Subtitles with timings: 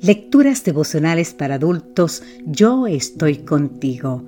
[0.00, 4.22] Lecturas devocionales para adultos, yo estoy contigo.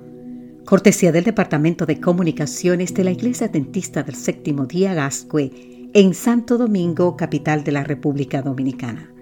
[0.65, 6.57] Cortesía del Departamento de Comunicaciones de la Iglesia Dentista del Séptimo Día Gascue en Santo
[6.57, 9.13] Domingo, capital de la República Dominicana.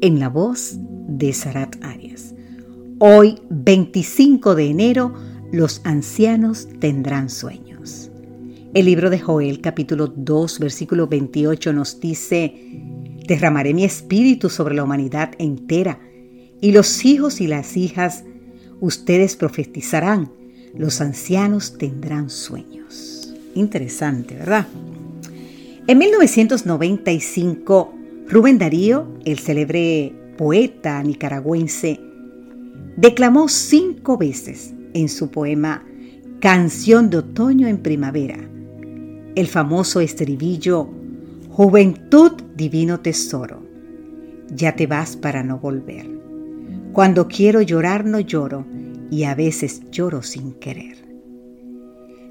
[0.00, 2.34] En la voz de Sarat Arias.
[2.98, 5.12] Hoy, 25 de enero,
[5.52, 8.10] los ancianos tendrán sueños.
[8.72, 12.54] El libro de Joel, capítulo 2, versículo 28 nos dice,
[13.30, 16.00] Derramaré mi espíritu sobre la humanidad entera,
[16.60, 18.24] y los hijos y las hijas,
[18.80, 20.32] ustedes profetizarán,
[20.74, 23.32] los ancianos tendrán sueños.
[23.54, 24.66] Interesante, ¿verdad?
[25.86, 27.94] En 1995,
[28.26, 32.00] Rubén Darío, el célebre poeta nicaragüense,
[32.96, 35.86] declamó cinco veces en su poema
[36.40, 38.50] Canción de Otoño en Primavera
[39.36, 40.88] el famoso estribillo
[41.62, 43.62] Juventud divino tesoro,
[44.48, 46.08] ya te vas para no volver.
[46.94, 48.64] Cuando quiero llorar no lloro
[49.10, 50.96] y a veces lloro sin querer.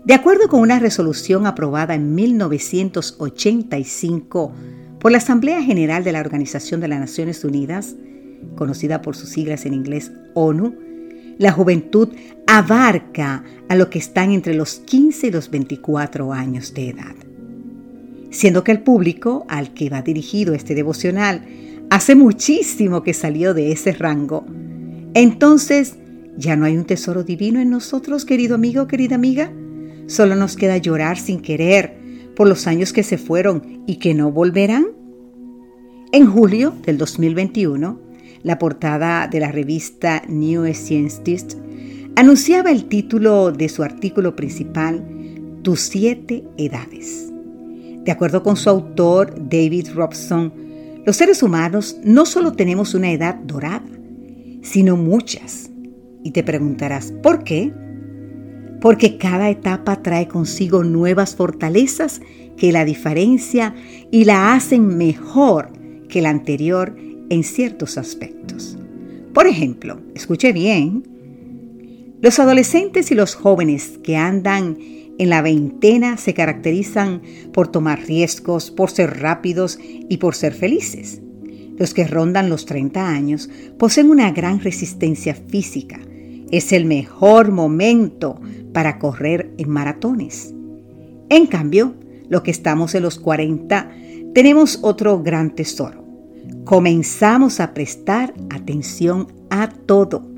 [0.04, 4.52] De acuerdo con una resolución aprobada en 1985
[5.00, 7.96] por la Asamblea General de la Organización de las Naciones Unidas,
[8.56, 10.74] conocida por sus siglas en inglés ONU,
[11.38, 12.10] la juventud
[12.48, 17.29] abarca a lo que están entre los 15 y los 24 años de edad
[18.30, 21.46] siendo que el público al que va dirigido este devocional
[21.90, 24.46] hace muchísimo que salió de ese rango.
[25.14, 25.96] Entonces,
[26.38, 29.52] ¿ya no hay un tesoro divino en nosotros, querido amigo, querida amiga?
[30.08, 31.98] Solo nos queda llorar sin querer
[32.36, 34.88] por los años que se fueron y que no volverán.
[36.12, 38.00] En julio del 2021,
[38.44, 41.56] la portada de la revista New Scientist
[42.16, 45.04] anunciaba el título de su artículo principal,
[45.62, 47.29] Tus siete edades.
[48.04, 50.54] De acuerdo con su autor, David Robson,
[51.06, 53.90] los seres humanos no solo tenemos una edad dorada,
[54.62, 55.70] sino muchas.
[56.24, 57.74] Y te preguntarás, ¿por qué?
[58.82, 62.22] Porque cada etapa trae consigo nuevas fortalezas
[62.58, 63.74] que la diferencia
[64.12, 65.72] y la hacen mejor
[66.08, 66.96] que la anterior
[67.30, 68.78] en ciertos aspectos.
[69.34, 71.04] Por ejemplo, escuche bien,
[72.22, 74.78] los adolescentes y los jóvenes que andan
[75.20, 77.22] en la veintena se caracterizan
[77.54, 81.22] por tomar riesgos, por ser rápidos y por ser felices.
[81.78, 86.00] Los que rondan los 30 años poseen una gran resistencia física.
[86.52, 88.40] Es el mejor momento
[88.74, 90.54] para correr en maratones.
[91.28, 91.96] En cambio,
[92.30, 93.92] los que estamos en los 40
[94.34, 96.06] tenemos otro gran tesoro.
[96.64, 100.29] Comenzamos a prestar atención a todo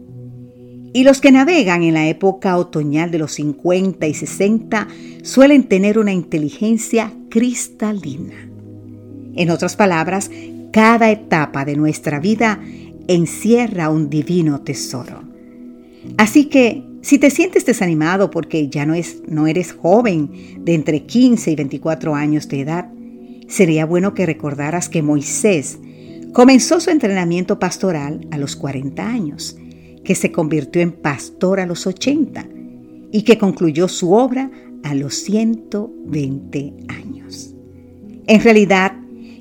[0.94, 4.88] y los que navegan en la época otoñal de los 50 y 60
[5.24, 8.50] suelen tener una inteligencia cristalina.
[9.36, 10.30] En otras palabras,
[10.72, 12.60] cada etapa de nuestra vida
[13.08, 15.24] encierra un divino tesoro.
[16.18, 20.30] Así que, si te sientes desanimado porque ya no, es, no eres joven
[20.60, 22.90] de entre 15 y 24 años de edad,
[23.48, 25.80] sería bueno que recordaras que Moisés
[26.34, 29.58] comenzó su entrenamiento pastoral a los 40 años
[30.04, 32.48] que se convirtió en pastor a los 80
[33.12, 34.50] y que concluyó su obra
[34.84, 37.54] a los 120 años.
[38.28, 38.94] En realidad,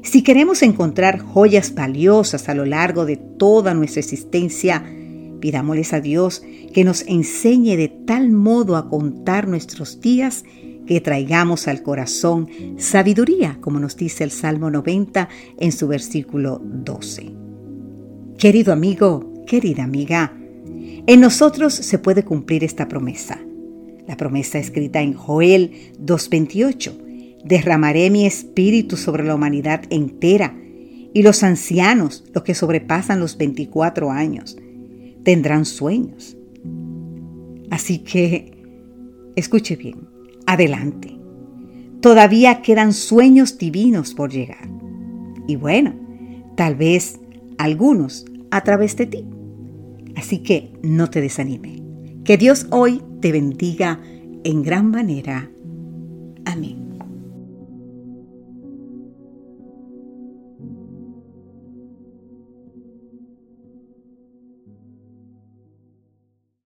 [0.03, 4.85] si queremos encontrar joyas valiosas a lo largo de toda nuestra existencia,
[5.41, 10.45] pidámosles a Dios que nos enseñe de tal modo a contar nuestros días
[10.87, 15.29] que traigamos al corazón sabiduría, como nos dice el Salmo 90
[15.59, 17.33] en su versículo 12.
[18.39, 20.40] Querido amigo, querida amiga,
[21.07, 23.41] en nosotros se puede cumplir esta promesa.
[24.07, 25.73] La promesa escrita en Joel
[26.03, 27.45] 2.28.
[27.45, 30.55] Derramaré mi espíritu sobre la humanidad entera
[31.13, 34.57] y los ancianos, los que sobrepasan los 24 años,
[35.25, 36.37] tendrán sueños.
[37.71, 38.53] Así que,
[39.37, 40.09] escuche bien,
[40.47, 41.17] adelante.
[42.01, 44.69] Todavía quedan sueños divinos por llegar.
[45.47, 45.95] Y bueno,
[46.57, 47.21] tal vez
[47.59, 49.25] algunos a través de ti.
[50.21, 51.83] Así que no te desanime.
[52.27, 53.99] Que Dios hoy te bendiga
[54.45, 55.51] en gran manera.
[56.45, 56.80] Amén.